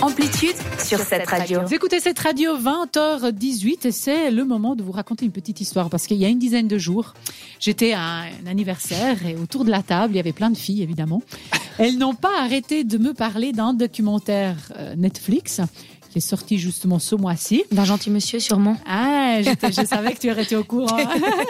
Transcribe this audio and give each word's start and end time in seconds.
Amplitude 0.00 0.54
sur 0.78 0.98
cette 1.00 1.26
radio. 1.28 1.60
Vous 1.66 1.74
écoutez 1.74 1.98
cette 2.00 2.18
radio 2.20 2.56
20h18 2.56 3.86
et 3.86 3.92
c'est 3.92 4.30
le 4.30 4.44
moment 4.44 4.76
de 4.76 4.82
vous 4.82 4.92
raconter 4.92 5.24
une 5.24 5.32
petite 5.32 5.60
histoire 5.60 5.90
parce 5.90 6.06
qu'il 6.06 6.16
y 6.18 6.24
a 6.24 6.28
une 6.28 6.38
dizaine 6.38 6.68
de 6.68 6.78
jours, 6.78 7.14
j'étais 7.58 7.92
à 7.92 8.20
un 8.20 8.46
anniversaire 8.46 9.26
et 9.26 9.34
autour 9.34 9.64
de 9.64 9.70
la 9.70 9.82
table, 9.82 10.14
il 10.14 10.16
y 10.16 10.20
avait 10.20 10.32
plein 10.32 10.50
de 10.50 10.56
filles 10.56 10.82
évidemment. 10.82 11.22
Elles 11.78 11.98
n'ont 11.98 12.14
pas 12.14 12.40
arrêté 12.40 12.84
de 12.84 12.96
me 12.98 13.12
parler 13.12 13.52
d'un 13.52 13.74
documentaire 13.74 14.56
euh, 14.78 14.94
Netflix 14.96 15.60
qui 16.10 16.18
est 16.18 16.22
sorti 16.22 16.58
justement 16.58 16.98
ce 16.98 17.14
mois-ci. 17.16 17.64
D'un 17.72 17.84
gentil 17.84 18.10
monsieur, 18.10 18.38
sûrement. 18.40 18.76
Ah, 18.86 19.38
j'étais- 19.42 19.72
je 19.72 19.84
savais 19.84 20.12
que 20.14 20.20
tu 20.20 20.30
aurais 20.30 20.44
été 20.44 20.56
au 20.56 20.64
courant. 20.64 20.96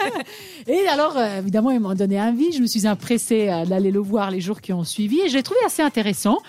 et 0.67 0.87
alors, 0.87 1.15
euh, 1.17 1.39
évidemment, 1.39 1.71
ils 1.71 1.79
m'ont 1.79 1.93
donné 1.93 2.19
envie. 2.19 2.51
Je 2.51 2.59
me 2.59 2.67
suis 2.67 2.85
empressée 2.87 3.47
euh, 3.49 3.65
d'aller 3.65 3.89
le 3.91 3.99
voir 3.99 4.31
les 4.31 4.41
jours 4.41 4.59
qui 4.59 4.73
ont 4.73 4.83
suivi 4.83 5.21
et 5.21 5.29
je 5.29 5.35
l'ai 5.37 5.43
trouvé 5.43 5.59
assez 5.65 5.81
intéressant. 5.81 6.39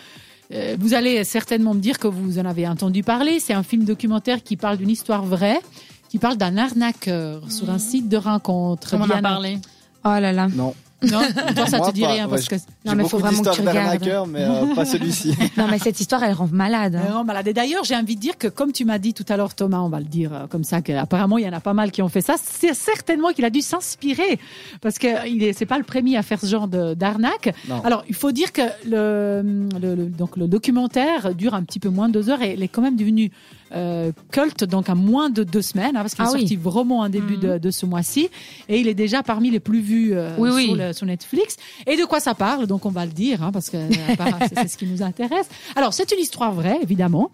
Euh, 0.53 0.77
vous 0.79 0.95
allez 0.95 1.23
certainement 1.25 1.75
me 1.75 1.81
dire 1.81 1.99
que 1.99 2.09
vous 2.09 2.39
en 2.39 2.45
avez 2.45 2.67
entendu 2.67 3.03
parler. 3.03 3.39
C'est 3.41 3.53
un 3.53 3.63
film 3.63 3.85
documentaire 3.85 4.43
qui 4.43 4.57
parle 4.57 4.79
d'une 4.79 4.91
histoire 4.91 5.25
vraie, 5.25 5.61
qui 6.09 6.19
parle 6.19 6.37
d'un 6.37 6.57
arnaqueur 6.57 7.51
sur 7.51 7.71
un 7.71 7.79
site 7.79 8.09
de 8.09 8.17
rencontre. 8.17 8.97
On 8.97 9.03
en 9.03 9.11
a 9.11 9.23
parlé. 9.23 9.59
Oh 10.05 10.09
là 10.09 10.33
là. 10.33 10.49
Non. 10.49 10.75
Non, 11.03 11.21
toi, 11.57 11.67
ça 11.67 11.79
Moi, 11.79 11.89
te 11.89 11.95
dit 11.95 12.03
pas. 12.03 12.13
rien 12.13 12.29
parce 12.29 12.47
que 12.47 12.57
Non, 12.85 12.95
mais 12.95 13.05
faut 13.05 13.19
beaucoup 13.19 13.23
vraiment 13.23 13.43
que 13.43 13.55
tu 13.57 13.61
regardes. 13.63 14.29
mais 14.29 14.41
euh, 14.43 14.75
pas 14.75 14.85
celui-ci. 14.85 15.35
Non, 15.57 15.67
mais 15.71 15.79
cette 15.79 15.99
histoire, 16.01 16.23
elle 16.25 16.33
rend 16.35 16.49
malade. 16.53 16.95
hein. 16.97 17.11
Non, 17.13 17.25
malade. 17.25 17.49
Et 17.49 17.53
d'ailleurs, 17.55 17.85
j'ai 17.85 17.97
envie 17.97 18.17
de 18.17 18.21
dire 18.21 18.37
que, 18.39 18.49
comme 18.49 18.73
tu 18.73 18.85
m'as 18.85 18.99
dit 18.99 19.15
tout 19.15 19.25
à 19.29 19.37
l'heure, 19.37 19.55
Thomas, 19.55 19.79
on 19.81 19.89
va 19.89 19.99
le 19.99 20.05
dire 20.07 20.33
euh, 20.33 20.47
comme 20.47 20.65
ça, 20.65 20.83
qu'apparemment, 20.83 21.39
il 21.39 21.45
y 21.45 21.49
en 21.49 21.53
a 21.53 21.61
pas 21.61 21.73
mal 21.75 21.91
qui 21.91 22.03
ont 22.03 22.09
fait 22.09 22.21
ça. 22.21 22.35
C'est 22.43 22.75
certainement 22.75 23.29
qu'il 23.31 23.45
a 23.45 23.51
dû 23.51 23.61
s'inspirer. 23.63 24.39
Parce 24.81 24.99
que 24.99 25.29
il 25.29 25.43
est, 25.43 25.53
c'est 25.53 25.67
pas 25.67 25.79
le 25.79 25.85
premier 25.85 26.17
à 26.17 26.23
faire 26.23 26.41
ce 26.41 26.47
genre 26.47 26.69
de- 26.69 26.95
d'arnaque. 26.95 27.55
Non. 27.69 27.81
Alors, 27.85 28.05
il 28.09 28.15
faut 28.15 28.33
dire 28.33 28.53
que 28.53 28.63
le, 28.87 29.43
le, 29.81 29.95
le- 29.95 30.07
donc, 30.07 30.37
le 30.37 30.49
documentaire 30.49 31.35
dure 31.35 31.55
un 31.55 31.63
petit 31.63 31.79
peu 31.81 31.89
moins 31.89 32.09
de 32.09 32.15
deux 32.15 32.31
heures 32.31 32.43
et 32.43 32.55
il 32.55 32.63
est 32.63 32.69
quand 32.69 32.83
même 32.83 32.97
devenu 32.97 33.31
euh, 33.73 34.11
culte, 34.33 34.65
donc 34.65 34.89
à 34.89 34.95
moins 34.97 35.31
de 35.31 35.45
deux 35.45 35.63
semaines, 35.63 35.97
hein, 35.97 36.01
parce 36.01 36.15
qu'il 36.15 36.25
Ah 36.27 36.31
est 36.31 36.35
oui. 36.35 36.41
sorti 36.41 36.57
vraiment 36.57 36.99
en 37.01 37.09
début 37.09 37.37
de, 37.37 37.57
de 37.59 37.71
ce 37.71 37.87
mois-ci. 37.87 38.29
Et 38.69 38.81
il 38.81 38.89
est 38.89 38.95
déjà 38.95 39.23
parmi 39.23 39.51
les 39.51 39.61
plus 39.61 39.81
vus 39.81 40.11
euh, 40.15 40.31
Oui, 40.39 40.51
oui. 40.53 40.77
Le- 40.91 40.95
sur 40.95 41.07
Netflix. 41.07 41.57
Et 41.87 41.97
de 41.97 42.05
quoi 42.05 42.21
ça 42.21 42.35
parle? 42.35 42.67
Donc, 42.67 42.85
on 42.87 42.91
va 42.91 43.07
le 43.07 43.13
dire, 43.13 43.43
hein, 43.43 43.51
parce 43.53 43.71
que 43.71 43.77
euh, 43.77 44.49
c'est 44.55 44.69
ce 44.69 44.77
qui 44.77 44.87
nous 44.87 45.03
intéresse. 45.03 45.49
Alors, 45.77 45.93
c'est 45.95 46.11
une 46.13 46.21
histoire 46.21 46.53
vraie, 46.53 46.79
évidemment, 46.83 47.31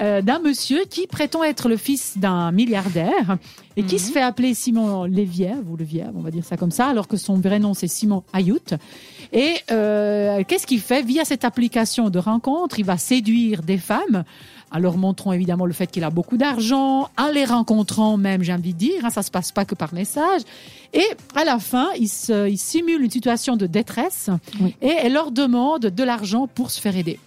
euh, 0.00 0.22
d'un 0.22 0.38
monsieur 0.38 0.84
qui 0.88 1.06
prétend 1.06 1.44
être 1.44 1.68
le 1.68 1.76
fils 1.76 2.16
d'un 2.18 2.50
milliardaire 2.52 3.36
et 3.76 3.82
qui 3.84 3.98
se 3.98 4.10
fait 4.12 4.20
appeler 4.20 4.52
Simon 4.54 5.04
Léviève, 5.04 5.62
ou 5.70 5.76
Leviève, 5.76 6.10
on 6.16 6.20
va 6.22 6.30
dire 6.30 6.44
ça 6.44 6.56
comme 6.56 6.70
ça, 6.72 6.86
alors 6.88 7.06
que 7.08 7.16
son 7.16 7.36
vrai 7.36 7.58
nom, 7.58 7.72
c'est 7.74 7.88
Simon 7.88 8.24
Ayout. 8.32 8.74
Et 9.32 9.54
euh, 9.70 10.42
qu'est-ce 10.46 10.66
qu'il 10.66 10.80
fait 10.80 11.02
Via 11.02 11.24
cette 11.24 11.44
application 11.44 12.10
de 12.10 12.18
rencontre, 12.18 12.78
il 12.78 12.84
va 12.84 12.98
séduire 12.98 13.62
des 13.62 13.78
femmes 13.78 14.24
en 14.72 14.78
leur 14.78 14.96
montrant 14.96 15.32
évidemment 15.32 15.66
le 15.66 15.72
fait 15.72 15.88
qu'il 15.90 16.04
a 16.04 16.10
beaucoup 16.10 16.36
d'argent, 16.36 17.08
en 17.18 17.28
les 17.32 17.44
rencontrant 17.44 18.16
même, 18.16 18.42
j'ai 18.44 18.52
envie 18.52 18.72
de 18.72 18.78
dire, 18.78 19.04
hein, 19.04 19.10
ça 19.10 19.22
se 19.22 19.30
passe 19.30 19.50
pas 19.50 19.64
que 19.64 19.74
par 19.74 19.92
message. 19.92 20.42
Et 20.92 21.04
à 21.34 21.44
la 21.44 21.58
fin, 21.58 21.88
il, 21.98 22.08
se, 22.08 22.48
il 22.48 22.58
simule 22.58 23.02
une 23.02 23.10
situation 23.10 23.56
de 23.56 23.66
détresse 23.66 24.30
Oui. 24.60 24.76
et 24.80 24.88
elle 25.02 25.12
leur 25.12 25.32
demande 25.32 25.82
de 25.86 26.02
l'argent 26.04 26.46
pour 26.46 26.70
se 26.70 26.80
faire 26.80 26.96
aider. 26.96 27.18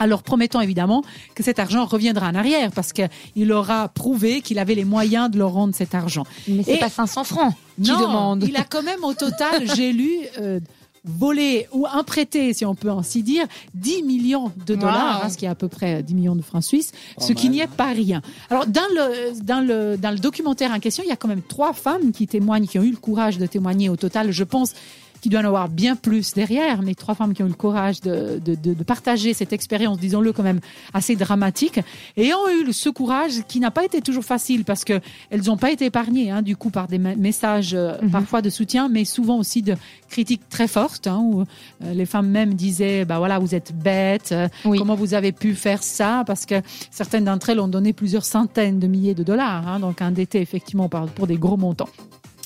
Alors 0.00 0.22
promettant 0.22 0.60
évidemment 0.60 1.02
que 1.34 1.42
cet 1.42 1.58
argent 1.58 1.84
reviendra 1.84 2.28
en 2.28 2.34
arrière 2.36 2.70
parce 2.70 2.92
qu'il 2.92 3.52
aura 3.52 3.88
prouvé 3.88 4.40
qu'il 4.42 4.58
avait 4.60 4.76
les 4.76 4.84
moyens 4.84 5.28
de 5.30 5.38
leur 5.38 5.50
rendre 5.52 5.74
cet 5.74 5.92
argent. 5.94 6.24
Mais 6.46 6.62
c'est 6.62 6.78
pas 6.78 6.88
500 6.88 7.24
francs 7.24 7.52
qui 7.82 7.90
Non, 7.90 8.00
demande. 8.00 8.44
Il 8.48 8.56
a 8.56 8.64
quand 8.64 8.82
même 8.84 9.02
au 9.02 9.12
total, 9.12 9.64
j'ai 9.76 9.92
lu, 9.92 10.10
euh, 10.40 10.60
volé 11.08 11.66
ou 11.72 11.86
imprêté, 11.90 12.52
si 12.54 12.64
on 12.64 12.74
peut 12.74 12.90
ainsi 12.90 13.22
dire, 13.22 13.46
10 13.74 14.02
millions 14.02 14.52
de 14.66 14.74
dollars, 14.74 15.20
Wow. 15.20 15.26
hein, 15.26 15.30
ce 15.30 15.38
qui 15.38 15.46
est 15.46 15.48
à 15.48 15.54
peu 15.54 15.68
près 15.68 16.02
10 16.02 16.14
millions 16.14 16.36
de 16.36 16.42
francs 16.42 16.62
suisses, 16.64 16.92
Pas 17.16 17.24
ce 17.24 17.32
qui 17.32 17.48
n'y 17.48 17.60
est 17.60 17.66
pas 17.66 17.92
rien. 17.92 18.20
Alors 18.50 18.66
dans 18.66 18.82
le, 18.94 19.42
dans, 19.42 19.60
le, 19.66 19.96
dans 19.96 20.10
le 20.10 20.18
documentaire 20.18 20.70
en 20.72 20.78
question, 20.80 21.02
il 21.04 21.08
y 21.08 21.12
a 21.12 21.16
quand 21.16 21.28
même 21.28 21.42
trois 21.42 21.72
femmes 21.72 22.12
qui 22.12 22.26
témoignent, 22.26 22.66
qui 22.66 22.78
ont 22.78 22.82
eu 22.82 22.90
le 22.90 22.96
courage 22.98 23.38
de 23.38 23.46
témoigner 23.46 23.88
au 23.88 23.96
total, 23.96 24.30
je 24.32 24.44
pense 24.44 24.72
qu'il 25.20 25.32
doit 25.32 25.40
en 25.40 25.44
avoir 25.44 25.68
bien 25.68 25.96
plus 25.96 26.32
derrière, 26.34 26.82
mais 26.82 26.94
trois 26.94 27.14
femmes 27.14 27.34
qui 27.34 27.42
ont 27.42 27.46
eu 27.46 27.50
le 27.50 27.54
courage 27.54 28.00
de, 28.00 28.40
de, 28.44 28.54
de, 28.54 28.74
de 28.74 28.84
partager 28.84 29.34
cette 29.34 29.52
expérience, 29.52 29.98
disons-le 29.98 30.32
quand 30.32 30.42
même 30.42 30.60
assez 30.94 31.16
dramatique, 31.16 31.80
et 32.16 32.32
ont 32.34 32.48
eu 32.48 32.72
ce 32.72 32.88
courage 32.88 33.42
qui 33.48 33.60
n'a 33.60 33.70
pas 33.70 33.84
été 33.84 34.00
toujours 34.00 34.24
facile 34.24 34.64
parce 34.64 34.84
que 34.84 35.00
elles 35.30 35.42
n'ont 35.44 35.56
pas 35.56 35.70
été 35.70 35.86
épargnées, 35.86 36.30
hein, 36.30 36.42
du 36.42 36.56
coup, 36.56 36.70
par 36.70 36.88
des 36.88 36.98
me- 36.98 37.16
messages 37.16 37.74
euh, 37.74 37.96
Mhm. 38.02 38.10
parfois 38.10 38.42
de 38.42 38.50
soutien, 38.50 38.88
mais 38.88 39.04
souvent 39.04 39.38
aussi 39.38 39.62
de 39.62 39.74
critiques 40.08 40.48
très 40.48 40.68
fortes, 40.68 41.06
hein, 41.06 41.20
où 41.22 41.40
euh, 41.42 41.94
les 41.94 42.06
femmes 42.06 42.28
même 42.28 42.54
disaient, 42.54 43.04
bah 43.04 43.18
voilà, 43.18 43.38
vous 43.38 43.54
êtes 43.54 43.72
bêtes, 43.74 44.30
euh, 44.32 44.48
Oui. 44.64 44.78
comment 44.78 44.94
vous 44.94 45.14
avez 45.14 45.32
pu 45.32 45.54
faire 45.54 45.82
ça, 45.82 46.22
parce 46.26 46.46
que 46.46 46.56
certaines 46.90 47.24
d'entre 47.24 47.50
elles 47.50 47.60
ont 47.60 47.68
donné 47.68 47.92
plusieurs 47.92 48.24
centaines 48.24 48.78
de 48.78 48.86
milliers 48.86 49.14
de 49.14 49.22
dollars, 49.22 49.66
hein, 49.66 49.80
donc 49.80 50.00
endettées 50.00 50.40
effectivement 50.40 50.88
par, 50.88 51.06
pour 51.06 51.26
des 51.26 51.36
gros 51.36 51.56
montants. 51.56 51.88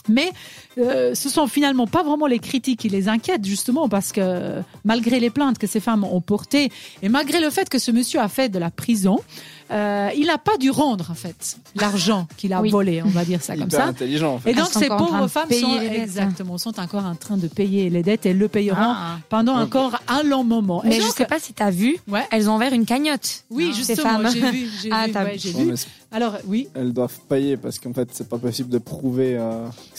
Mais 0.08 0.32
euh, 0.78 1.14
ce 1.14 1.28
sont 1.28 1.46
finalement 1.46 1.86
pas 1.86 2.02
vraiment 2.02 2.26
les 2.26 2.38
critiques 2.38 2.80
qui 2.80 2.88
les 2.88 3.08
inquiètent, 3.08 3.44
justement, 3.44 3.88
parce 3.88 4.12
que 4.12 4.60
malgré 4.84 5.20
les 5.20 5.30
plaintes 5.30 5.58
que 5.58 5.66
ces 5.66 5.80
femmes 5.80 6.04
ont 6.04 6.20
portées, 6.20 6.70
et 7.02 7.08
malgré 7.08 7.40
le 7.40 7.50
fait 7.50 7.68
que 7.68 7.78
ce 7.78 7.90
monsieur 7.90 8.20
a 8.20 8.28
fait 8.28 8.48
de 8.48 8.58
la 8.58 8.70
prison, 8.70 9.18
euh, 9.72 10.10
il 10.16 10.26
n'a 10.26 10.38
pas 10.38 10.56
dû 10.58 10.70
rendre, 10.70 11.10
en 11.10 11.14
fait, 11.14 11.56
l'argent 11.76 12.28
qu'il 12.36 12.52
a 12.52 12.60
Oui. 12.60 12.70
volé, 12.70 13.02
on 13.02 13.08
va 13.08 13.24
dire 13.24 13.42
ça 13.42 13.54
comme 13.54 13.64
Hyper 13.68 13.78
ça. 13.80 13.86
intelligent, 13.86 14.34
en 14.34 14.38
fait. 14.38 14.50
Et 14.50 14.54
donc, 14.54 14.66
ces 14.68 14.88
pauvres 14.88 15.26
femmes 15.28 15.50
sont, 15.50 15.66
hein. 15.66 15.80
exactement, 15.94 16.58
sont 16.58 16.78
encore 16.78 17.04
en 17.06 17.14
train 17.14 17.36
de 17.36 17.48
payer 17.48 17.88
les 17.90 18.02
dettes 18.02 18.26
et 18.26 18.34
le 18.34 18.48
payeront 18.48 18.76
Ah. 18.80 19.18
pendant 19.28 19.56
encore 19.56 19.98
un 20.08 20.22
long 20.22 20.44
moment. 20.44 20.84
Et 20.84 20.88
Mais 20.88 20.96
je 21.00 21.06
donc- 21.06 21.16
sais 21.16 21.24
pas 21.26 21.38
si 21.38 21.52
t'as 21.54 21.70
vu, 21.70 21.96
Ouais. 22.08 22.26
elles 22.30 22.50
ont 22.50 22.56
ouvert 22.56 22.72
une 22.72 22.84
cagnotte. 22.84 23.44
Oui, 23.50 23.70
Ces 23.72 23.94
justement, 23.94 24.18
femmes. 24.20 24.30
j'ai 24.32 24.50
vu, 24.50 24.68
j'ai 24.82 24.90
Ah, 24.92 25.06
vu, 25.06 25.12
t'as 25.12 25.24
ouais, 25.24 25.36
vu. 25.36 25.74
Alors, 26.10 26.36
oui. 26.46 26.68
elles 26.74 26.92
doivent 26.92 27.18
payer 27.28 27.56
parce 27.56 27.78
qu'en 27.78 27.94
fait, 27.94 28.08
c'est 28.12 28.28
pas 28.28 28.38
possible 28.38 28.68
de 28.68 28.78
prouver 28.78 29.36
euh, 29.38 29.66
que 29.94 29.98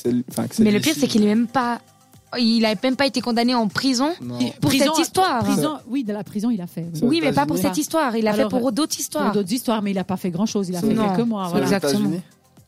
c'est 0.51 0.59
Mais 0.59 0.71
le 0.71 0.79
pire, 0.79 0.93
c'est 0.97 1.07
qu'il 1.07 1.23
est 1.23 1.27
même 1.27 1.47
pas. 1.47 1.81
Il 2.39 2.65
a 2.65 2.73
même 2.83 2.95
pas 2.95 3.05
été 3.05 3.21
condamné 3.21 3.53
en 3.55 3.67
prison. 3.67 4.09
Non. 4.21 4.37
Pour 4.61 4.69
Prison- 4.69 4.85
cette 4.95 5.05
histoire. 5.05 5.43
Prison, 5.43 5.77
oui, 5.87 6.03
de 6.03 6.13
la 6.13 6.23
prison, 6.23 6.49
il 6.49 6.61
a 6.61 6.67
fait. 6.67 6.85
oui. 7.01 7.19
Mais 7.23 7.31
pas 7.33 7.45
pour 7.45 7.57
cette 7.57 7.77
histoire. 7.77 8.15
Il 8.15 8.27
a 8.27 8.31
Alors, 8.33 8.49
fait 8.51 8.57
pour 8.59 8.71
d'autres 8.71 8.93
Pour 8.95 8.99
histoires. 8.99 9.31
d'autres 9.31 9.51
histoires, 9.53 9.81
mais 9.81 9.91
il 9.91 9.95
n'a 9.95 10.03
pas 10.03 10.17
fait 10.17 10.29
grand-chose. 10.31 10.69
Il 10.69 10.75
a 10.75 10.79
fait 10.81 10.93
Non. 10.93 11.09
quelques 11.09 11.27
mois. 11.27 11.47
Voilà. 11.49 11.63
Exactement. 11.65 12.11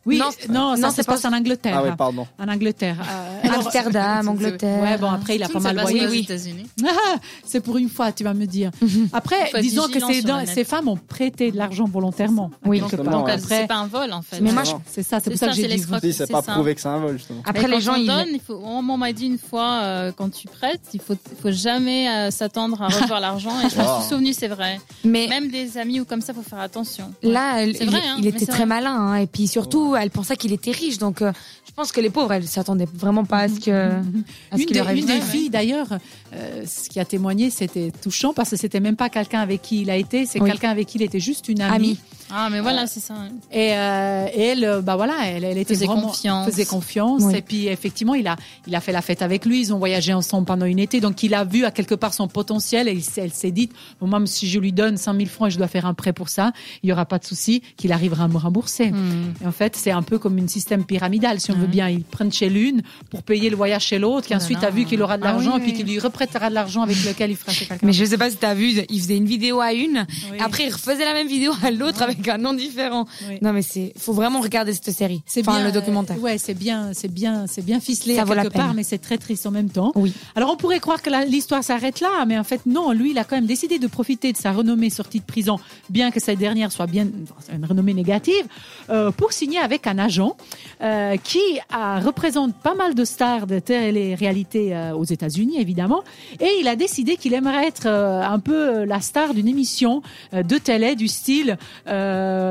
Oui, 0.06 0.18
Non, 0.18 0.30
non, 0.48 0.76
ça 0.76 0.90
c'est 0.90 1.02
se 1.02 1.06
passe 1.06 1.22
pas- 1.22 1.28
en 1.28 1.32
Angleterre. 1.32 1.74
Ah 1.78 1.82
oui, 1.84 1.90
pardon. 1.98 2.26
En 2.38 2.48
Angleterre. 2.48 2.96
Euh, 3.00 3.40
alors- 3.48 3.64
Amsterdam, 3.66 4.28
Angleterre. 4.28 4.82
Ouais, 4.82 4.98
bon, 4.98 5.10
après, 5.10 5.36
il 5.36 5.42
a 5.42 5.48
pas 5.48 5.58
mal 5.58 5.78
voyagé. 5.80 6.08
oui. 6.08 6.20
États-Unis. 6.20 6.66
Ah, 6.86 7.16
c'est 7.44 7.60
pour 7.60 7.76
une 7.78 7.88
fois, 7.88 8.12
tu 8.12 8.22
vas 8.24 8.32
me 8.34 8.46
dire. 8.46 8.70
Mhm. 8.80 9.08
Après, 9.12 9.50
disons 9.60 9.88
que 9.88 9.98
ces, 10.46 10.64
femmes 10.64 10.88
ont 10.88 10.96
prêté 10.96 11.50
de 11.50 11.56
l'argent 11.56 11.84
volontairement. 11.84 12.50
Oui. 12.64 12.80
quelque 12.80 12.96
Donc, 12.96 13.04
part. 13.06 13.14
Donc, 13.18 13.26
ouais. 13.26 13.38
c'est 13.38 13.66
pas 13.66 13.76
un 13.76 13.86
vol 13.86 14.12
en 14.12 14.22
fait. 14.22 14.40
Mais 14.40 14.52
moi. 14.52 14.62
C'est 14.86 15.02
ça, 15.02 15.18
c'est 15.22 15.30
pour 15.30 15.38
ça 15.38 15.46
ça, 15.46 15.52
que 15.52 15.56
j'ai 15.56 15.66
dit. 15.68 16.12
c'est 16.12 16.30
pas 16.30 16.42
prouvé 16.42 16.74
que 16.74 16.80
c'est 16.80 16.88
un 16.88 16.98
vol, 16.98 17.18
justement. 17.18 17.42
Après, 17.44 17.66
les 17.68 17.80
gens, 17.80 17.94
on 17.94 17.96
ils. 17.96 18.34
il 18.34 18.40
faut, 18.40 18.60
on 18.64 18.82
m'a 18.82 19.12
dit 19.12 19.26
une 19.26 19.38
fois, 19.38 19.80
euh, 19.82 20.12
quand 20.16 20.30
tu 20.30 20.46
prêtes, 20.46 20.80
il 20.94 21.00
faut, 21.00 21.14
il 21.14 21.36
faut 21.40 21.50
jamais 21.50 22.08
euh, 22.08 22.30
s'attendre 22.30 22.80
à 22.82 22.86
revoir 22.88 23.20
l'argent. 23.26 23.50
Et 23.60 23.68
je 23.68 23.76
me 23.78 23.82
suis 23.82 24.08
souvenu, 24.08 24.32
c'est 24.32 24.48
vrai. 24.48 24.78
Mais 25.04 25.26
Même 25.28 25.48
des 25.48 25.76
amis 25.78 26.00
ou 26.00 26.04
comme 26.04 26.20
ça, 26.20 26.32
faut 26.32 26.42
faire 26.42 26.60
attention. 26.60 27.12
là, 27.22 27.62
il, 27.64 27.76
hein, 27.94 28.16
il 28.18 28.26
était 28.26 28.46
très 28.46 28.66
malin. 28.66 28.94
hein. 28.94 29.14
Et 29.16 29.26
puis 29.26 29.48
surtout, 29.48 29.95
elle 30.02 30.10
pensait 30.10 30.36
qu'il 30.36 30.52
était 30.52 30.70
riche. 30.70 30.98
Donc, 30.98 31.22
euh, 31.22 31.32
je 31.66 31.72
pense 31.72 31.92
que 31.92 32.00
les 32.00 32.10
pauvres, 32.10 32.32
elles 32.32 32.46
s'attendaient 32.46 32.88
vraiment 32.92 33.24
pas 33.24 33.40
à 33.40 33.48
ce 33.48 33.60
que. 33.60 33.70
à 33.70 34.00
ce 34.52 34.60
Une 34.60 34.66
qu'il 34.66 34.82
des, 34.82 35.00
une 35.00 35.06
des 35.06 35.20
filles, 35.20 35.50
d'ailleurs, 35.50 35.88
euh, 36.34 36.64
ce 36.66 36.88
qui 36.88 36.98
a 37.00 37.04
témoigné, 37.04 37.50
c'était 37.50 37.90
touchant 38.02 38.32
parce 38.34 38.50
que 38.50 38.56
c'était 38.56 38.80
même 38.80 38.96
pas 38.96 39.08
quelqu'un 39.08 39.40
avec 39.40 39.62
qui 39.62 39.82
il 39.82 39.90
a 39.90 39.96
été, 39.96 40.26
c'est 40.26 40.40
Oui. 40.40 40.50
quelqu'un 40.50 40.70
avec 40.70 40.86
qui 40.86 40.98
il 40.98 41.02
était 41.02 41.20
juste 41.20 41.48
une 41.48 41.60
amie. 41.60 41.74
Amie. 41.74 41.98
Ah, 42.30 42.48
mais 42.50 42.60
voilà, 42.60 42.86
c'est 42.86 43.00
ça. 43.00 43.14
hein. 43.14 43.28
Et, 43.52 43.72
euh, 43.76 44.26
et 44.34 44.42
elle, 44.48 44.80
bah 44.82 44.96
voilà, 44.96 45.14
elle, 45.26 45.44
elle 45.44 45.58
était 45.58 45.74
Faisait 45.74 45.86
vraiment 45.86 46.08
confiance. 46.08 46.46
faisait 46.46 46.64
confiance. 46.64 47.22
Oui. 47.24 47.36
Et 47.36 47.42
puis 47.42 47.66
effectivement, 47.68 48.14
il 48.14 48.26
a, 48.26 48.36
il 48.66 48.74
a 48.74 48.80
fait 48.80 48.92
la 48.92 49.02
fête 49.02 49.22
avec 49.22 49.44
lui. 49.46 49.60
Ils 49.60 49.72
ont 49.74 49.78
voyagé 49.78 50.12
ensemble 50.12 50.46
pendant 50.46 50.66
une 50.66 50.78
été, 50.78 51.00
donc 51.00 51.22
il 51.22 51.34
a 51.34 51.44
vu 51.44 51.64
à 51.64 51.70
quelque 51.70 51.94
part 51.94 52.14
son 52.14 52.28
potentiel. 52.28 52.88
Et 52.88 52.92
il 52.92 53.02
s'est- 53.04 53.20
elle 53.22 53.32
s'est 53.32 53.50
dit, 53.50 53.70
bon, 54.00 54.06
même 54.08 54.26
si 54.26 54.48
je 54.48 54.58
lui 54.58 54.72
donne 54.72 54.96
5 54.96 55.14
000 55.16 55.28
francs 55.28 55.48
et 55.48 55.50
je 55.50 55.58
dois 55.58 55.68
faire 55.68 55.86
un 55.86 55.94
prêt 55.94 56.12
pour 56.12 56.28
ça, 56.28 56.52
il 56.82 56.88
y 56.88 56.92
aura 56.92 57.04
pas 57.06 57.18
de 57.18 57.24
souci 57.24 57.62
qu'il 57.76 57.92
arrivera 57.92 58.24
à 58.24 58.28
me 58.28 58.36
rembourser. 58.38 58.90
Hmm. 58.90 59.34
Et 59.42 59.46
en 59.46 59.52
fait, 59.52 59.76
c'est 59.76 59.90
un 59.92 60.02
peu 60.02 60.18
comme 60.18 60.38
un 60.38 60.48
système 60.48 60.84
pyramidal, 60.84 61.40
si 61.40 61.50
on 61.52 61.54
veut 61.56 61.66
bien. 61.66 61.88
Ils 61.88 62.02
prennent 62.04 62.32
chez 62.32 62.48
l'une 62.48 62.82
pour 63.10 63.22
payer 63.22 63.50
le 63.50 63.56
voyage 63.56 63.84
chez 63.84 63.98
l'autre, 63.98 64.26
qui 64.26 64.34
Oh 64.34 64.38
ensuite 64.38 64.62
a 64.64 64.70
vu 64.70 64.84
qu'il 64.84 65.00
aura 65.02 65.16
de 65.18 65.22
Ah 65.24 65.32
l'argent 65.32 65.52
oui, 65.54 65.58
et 65.58 65.60
puis 65.62 65.70
oui. 65.72 65.76
qu'il 65.78 65.86
lui 65.86 65.98
reprêtera 65.98 66.48
de 66.50 66.54
l'argent 66.54 66.82
avec 66.82 66.96
lequel 67.04 67.30
il 67.30 67.36
fera 67.36 67.52
chez 67.52 67.64
quelqu'un. 67.66 67.86
Mais 67.86 67.92
je 67.92 68.04
sais 68.04 68.18
pas 68.18 68.30
si 68.30 68.36
t'as 68.36 68.54
vu, 68.54 68.72
il 68.88 69.00
faisait 69.00 69.16
une 69.16 69.26
vidéo 69.26 69.60
à 69.60 69.72
une. 69.72 70.06
Oui. 70.32 70.38
Après, 70.40 70.64
il 70.64 70.72
refaisait 70.72 71.04
la 71.04 71.12
même 71.14 71.28
vidéo 71.28 71.52
à 71.62 71.70
l'autre 71.70 72.02
avec 72.02 72.15
avec 72.16 72.28
un 72.28 72.38
nom 72.38 72.52
différent. 72.52 73.06
Oui. 73.28 73.38
Non, 73.42 73.52
mais 73.52 73.62
c'est, 73.62 73.92
faut 73.98 74.12
vraiment 74.12 74.40
regarder 74.40 74.72
cette 74.72 74.90
série. 74.90 75.22
C'est 75.26 75.40
enfin, 75.46 75.58
bien 75.58 75.66
le 75.66 75.72
documentaire. 75.72 76.16
euh, 76.18 76.20
ouais, 76.20 76.38
c'est 76.38 76.54
bien, 76.54 76.90
c'est 76.92 77.12
bien, 77.12 77.46
c'est 77.46 77.64
bien 77.64 77.80
ficelé 77.80 78.16
Ça 78.16 78.22
à 78.22 78.24
vaut 78.24 78.34
la 78.34 78.42
quelque 78.42 78.52
peine. 78.54 78.62
part, 78.62 78.74
mais 78.74 78.82
c'est 78.82 78.98
très 78.98 79.18
triste 79.18 79.46
en 79.46 79.50
même 79.50 79.68
temps. 79.70 79.92
Oui. 79.94 80.12
Alors 80.34 80.50
on 80.52 80.56
pourrait 80.56 80.80
croire 80.80 81.02
que 81.02 81.10
l'histoire 81.28 81.62
s'arrête 81.62 82.00
là, 82.00 82.24
mais 82.26 82.38
en 82.38 82.44
fait 82.44 82.66
non. 82.66 82.92
Lui, 82.92 83.10
il 83.12 83.18
a 83.18 83.24
quand 83.24 83.36
même 83.36 83.46
décidé 83.46 83.78
de 83.78 83.86
profiter 83.86 84.32
de 84.32 84.36
sa 84.36 84.52
renommée 84.52 84.90
sortie 84.90 85.20
de 85.20 85.24
prison, 85.24 85.58
bien 85.90 86.10
que 86.10 86.20
cette 86.20 86.38
dernière 86.38 86.72
soit 86.72 86.86
bien 86.86 87.06
une 87.52 87.64
renommée 87.64 87.94
négative, 87.94 88.44
euh, 88.90 89.10
pour 89.10 89.32
signer 89.32 89.58
avec 89.58 89.86
un 89.86 89.98
agent 89.98 90.36
euh, 90.82 91.16
qui 91.16 91.40
a- 91.70 92.00
représente 92.00 92.54
pas 92.54 92.74
mal 92.74 92.94
de 92.94 93.04
stars 93.04 93.46
de 93.46 93.58
télé-réalité 93.58 94.74
euh, 94.74 94.92
aux 94.94 95.04
États-Unis, 95.04 95.58
évidemment. 95.58 96.02
Et 96.40 96.48
il 96.60 96.68
a 96.68 96.76
décidé 96.76 97.16
qu'il 97.16 97.34
aimerait 97.34 97.66
être 97.66 97.86
euh, 97.86 98.22
un 98.22 98.38
peu 98.38 98.84
la 98.84 99.00
star 99.00 99.34
d'une 99.34 99.48
émission 99.48 100.02
euh, 100.34 100.42
de 100.42 100.58
télé 100.58 100.94
du 100.96 101.08
style 101.08 101.56
euh, 101.88 102.05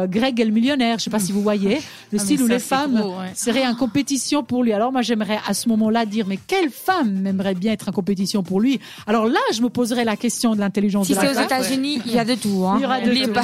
Greg 0.07 0.39
et 0.39 0.45
le 0.45 0.51
millionnaire. 0.51 0.99
Je 0.99 1.03
sais 1.05 1.09
pas 1.09 1.19
si 1.19 1.31
vous 1.31 1.41
voyez 1.41 1.75
le 2.11 2.19
Ah, 2.19 2.23
style 2.23 2.41
où 2.41 2.47
ça, 2.47 2.53
les 2.53 2.59
femmes 2.59 2.95
gros, 2.99 3.19
ouais. 3.19 3.31
seraient 3.33 3.65
en 3.67 3.75
compétition 3.75 4.43
pour 4.43 4.63
lui. 4.63 4.73
Alors 4.73 4.91
moi, 4.91 5.01
j'aimerais 5.01 5.39
à 5.47 5.53
ce 5.53 5.69
moment-là 5.69 6.05
dire, 6.05 6.25
mais 6.27 6.37
quelle 6.47 6.69
femme 6.69 7.25
aimerait 7.27 7.55
bien 7.55 7.71
être 7.73 7.89
en 7.89 7.91
compétition 7.91 8.43
pour 8.43 8.59
lui? 8.59 8.79
Alors 9.07 9.25
là, 9.27 9.39
je 9.53 9.61
me 9.61 9.69
poserais 9.69 10.05
la 10.05 10.15
question 10.15 10.55
de 10.55 10.59
l'intelligence 10.59 11.07
Si 11.07 11.13
de 11.15 11.19
c'est 11.19 11.37
aux. 11.37 11.41
États-unis, 11.41 12.01
il 12.05 12.13
y 12.13 12.19
a 12.19 12.25
de 12.25 12.35
tout. 12.35 12.65
Hein. 12.67 12.75
Il 12.77 12.81
y 12.83 12.85
aura 12.85 13.01
de 13.01 13.11
tout. 13.25 13.31
pas. 13.33 13.43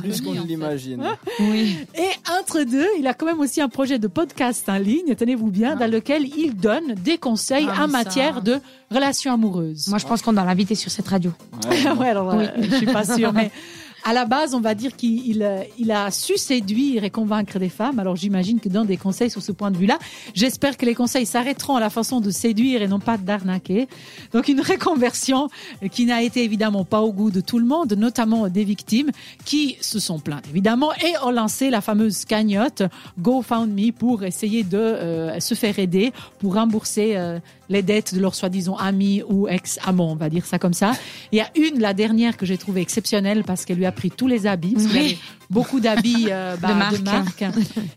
Plus 0.00 0.20
qu'on 0.20 0.34
ne 0.34 0.42
l'imagine. 0.42 1.02
Oui. 1.40 1.76
Et 1.96 2.08
entre 2.40 2.62
deux, 2.62 2.86
il 2.98 3.06
a 3.06 3.14
quand 3.14 3.26
même 3.26 3.40
aussi 3.40 3.60
un 3.60 3.68
projet 3.68 3.98
de 3.98 4.06
podcast 4.06 4.68
en 4.68 4.76
ligne, 4.78 5.14
tenez-vous 5.16 5.50
bien, 5.50 5.74
dans 5.76 5.90
lequel 5.90 6.26
il 6.36 6.54
donne 6.54 6.94
des 7.04 7.18
conseils 7.18 7.66
Ah, 7.68 7.84
en 7.84 7.88
matière 7.88 8.36
ça- 8.36 8.40
de 8.40 8.60
relations 8.90 9.32
amoureuses. 9.32 9.88
Moi, 9.88 9.98
je 9.98 10.06
pense 10.06 10.22
qu'on 10.22 10.32
doit 10.32 10.44
l'inviter 10.44 10.74
sur 10.74 10.90
cette 10.90 11.08
radio. 11.08 11.32
Ouais, 11.68 11.90
ouais, 11.98 12.08
alors, 12.08 12.32
euh, 12.34 12.46
je 12.60 12.76
suis 12.76 12.86
pas 12.86 13.04
sûre, 13.04 13.32
mais 13.32 13.50
à 14.04 14.12
la 14.12 14.26
base, 14.26 14.54
on 14.54 14.60
va 14.60 14.74
dire 14.74 14.96
qu'il 14.96 15.26
il, 15.26 15.42
euh, 15.42 15.62
il 15.78 15.90
a 15.90 16.10
su 16.10 16.36
séduire 16.36 17.04
et 17.04 17.10
convaincre 17.10 17.58
des 17.58 17.68
femmes. 17.68 17.98
Alors 17.98 18.16
j'imagine 18.16 18.60
que 18.60 18.68
dans 18.68 18.84
des 18.84 18.96
conseils 18.96 19.30
sur 19.30 19.42
ce 19.42 19.52
point 19.52 19.70
de 19.70 19.76
vue-là, 19.76 19.98
j'espère 20.34 20.76
que 20.76 20.84
les 20.84 20.94
conseils 20.94 21.26
s'arrêteront 21.26 21.76
à 21.76 21.80
la 21.80 21.90
façon 21.90 22.20
de 22.20 22.30
séduire 22.30 22.82
et 22.82 22.88
non 22.88 23.00
pas 23.00 23.16
d'arnaquer. 23.16 23.88
Donc 24.32 24.48
une 24.48 24.60
reconversion 24.60 25.48
euh, 25.82 25.88
qui 25.88 26.04
n'a 26.04 26.22
été 26.22 26.44
évidemment 26.44 26.84
pas 26.84 27.00
au 27.00 27.12
goût 27.12 27.30
de 27.30 27.40
tout 27.40 27.58
le 27.58 27.66
monde, 27.66 27.94
notamment 27.94 28.48
des 28.48 28.64
victimes 28.64 29.10
qui 29.44 29.76
se 29.80 29.98
sont 29.98 30.18
plaintes 30.18 30.44
évidemment 30.50 30.92
et 30.94 31.14
ont 31.24 31.30
lancé 31.30 31.70
la 31.70 31.80
fameuse 31.80 32.24
cagnotte 32.24 32.82
GoFundMe 33.18 33.92
pour 33.92 34.24
essayer 34.24 34.64
de 34.64 34.78
euh, 34.78 35.40
se 35.40 35.54
faire 35.54 35.78
aider 35.78 36.12
pour 36.38 36.54
rembourser 36.54 37.16
euh, 37.16 37.38
les 37.68 37.82
dettes 37.82 38.14
de 38.14 38.20
leurs 38.20 38.34
soi-disant 38.34 38.76
amis 38.76 39.22
ou 39.28 39.48
ex-amants, 39.48 40.12
on 40.12 40.16
va 40.16 40.28
dire 40.28 40.44
ça 40.44 40.58
comme 40.58 40.74
ça. 40.74 40.92
Il 41.32 41.38
y 41.38 41.40
a 41.40 41.50
une, 41.56 41.80
la 41.80 41.94
dernière, 41.94 42.36
que 42.36 42.46
j'ai 42.46 42.58
trouvée 42.58 42.80
exceptionnelle 42.80 43.44
parce 43.44 43.64
qu'elle 43.64 43.78
lui 43.78 43.86
a 43.86 43.92
pris 43.94 44.10
tous 44.10 44.26
les 44.26 44.46
habits. 44.46 44.74
Parce 44.74 44.86
qu'il 44.86 44.96
y 44.96 44.98
Oui. 45.00 45.06
avait 45.06 45.18
beaucoup 45.50 45.80
d'habits 45.80 46.26
euh, 46.30 46.56
bah, 46.60 46.68
De 46.68 46.74
marque. 46.74 47.00
marque. 47.02 47.44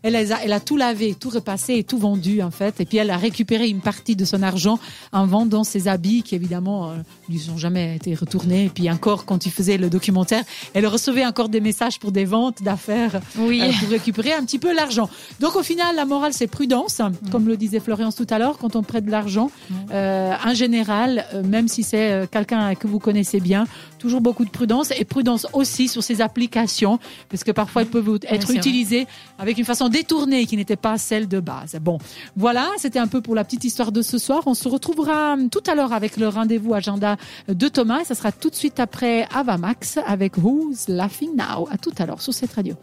Elle, 0.02 0.16
a, 0.16 0.20
elle 0.44 0.52
a 0.52 0.60
tout 0.60 0.76
lavé, 0.76 1.14
tout 1.18 1.30
repassé 1.30 1.74
et 1.74 1.84
tout 1.84 1.98
vendu 1.98 2.40
en 2.42 2.50
fait. 2.50 2.80
Et 2.80 2.84
puis 2.84 2.98
elle 2.98 3.10
a 3.10 3.16
récupéré 3.16 3.68
une 3.68 3.80
partie 3.80 4.16
de 4.16 4.24
son 4.24 4.42
argent 4.42 4.78
en 5.12 5.26
vendant 5.26 5.64
ses 5.64 5.88
habits 5.88 6.22
qui 6.22 6.34
évidemment 6.34 6.90
euh, 6.90 6.94
lui 7.28 7.40
ont 7.52 7.56
jamais 7.58 7.96
été 7.96 8.14
retournés. 8.14 8.66
Et 8.66 8.68
puis 8.68 8.90
encore, 8.90 9.24
quand 9.24 9.46
il 9.46 9.52
faisait 9.52 9.76
le 9.78 9.90
documentaire, 9.90 10.44
elle 10.74 10.86
recevait 10.86 11.26
encore 11.26 11.48
des 11.48 11.60
messages 11.60 11.98
pour 11.98 12.12
des 12.12 12.24
ventes 12.24 12.62
d'affaires 12.62 13.20
Oui. 13.38 13.60
euh, 13.62 13.72
pour 13.80 13.88
récupérer 13.90 14.32
un 14.34 14.44
petit 14.44 14.58
peu 14.58 14.74
l'argent. 14.74 15.08
Donc 15.40 15.56
au 15.56 15.62
final, 15.62 15.96
la 15.96 16.04
morale, 16.04 16.32
c'est 16.32 16.46
prudence, 16.46 17.00
comme 17.32 17.48
le 17.48 17.56
disait 17.56 17.80
Florence 17.80 18.14
tout 18.16 18.26
à 18.30 18.38
l'heure, 18.38 18.58
quand 18.58 18.76
on 18.76 18.82
prête 18.82 19.04
de 19.06 19.10
l'argent. 19.10 19.50
Euh, 19.92 20.32
en 20.44 20.54
général, 20.54 21.26
euh, 21.34 21.42
même 21.42 21.66
si 21.68 21.82
c'est 21.82 22.12
euh, 22.12 22.26
quelqu'un 22.30 22.74
que 22.74 22.86
vous 22.86 22.98
connaissez 22.98 23.40
bien, 23.40 23.66
toujours 23.98 24.20
beaucoup 24.20 24.44
de 24.44 24.50
prudence 24.50 24.92
et 24.98 25.04
prudence 25.04 25.46
aussi 25.52 25.87
sur 25.88 26.02
ces 26.02 26.20
applications, 26.20 26.98
parce 27.28 27.44
que 27.44 27.50
parfois 27.50 27.82
elles 27.82 27.88
peuvent 27.88 28.18
être 28.22 28.46
c'est 28.46 28.52
vrai. 28.52 28.56
utilisées 28.56 29.06
avec 29.38 29.58
une 29.58 29.64
façon 29.64 29.88
détournée 29.88 30.46
qui 30.46 30.56
n'était 30.56 30.76
pas 30.76 30.98
celle 30.98 31.26
de 31.28 31.40
base. 31.40 31.76
Bon, 31.80 31.98
voilà, 32.36 32.68
c'était 32.78 32.98
un 32.98 33.08
peu 33.08 33.20
pour 33.20 33.34
la 33.34 33.44
petite 33.44 33.64
histoire 33.64 33.92
de 33.92 34.02
ce 34.02 34.18
soir. 34.18 34.42
On 34.46 34.54
se 34.54 34.68
retrouvera 34.68 35.32
hum, 35.34 35.50
tout 35.50 35.62
à 35.66 35.74
l'heure 35.74 35.92
avec 35.92 36.16
le 36.16 36.28
rendez-vous 36.28 36.74
agenda 36.74 37.16
de 37.48 37.68
Thomas 37.68 38.00
et 38.00 38.04
ça 38.04 38.14
sera 38.14 38.32
tout 38.32 38.50
de 38.50 38.54
suite 38.54 38.80
après 38.80 39.26
Avamax 39.34 39.98
avec 40.06 40.36
Who's 40.36 40.88
Laughing 40.88 41.30
Now. 41.36 41.68
À 41.70 41.78
tout 41.78 41.92
à 41.98 42.06
l'heure 42.06 42.20
sur 42.22 42.32
cette 42.34 42.52
radio. 42.52 42.74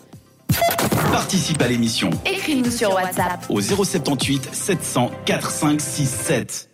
Participe 1.12 1.62
à 1.62 1.68
l'émission 1.68 2.10
Écris-nous 2.26 2.72
sur 2.72 2.94
WhatsApp. 2.94 3.46
au 3.50 3.62
078 3.62 4.50
700 4.54 5.12
4567. 5.26 6.70